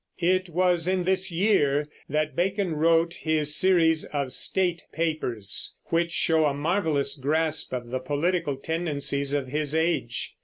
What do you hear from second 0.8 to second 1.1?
in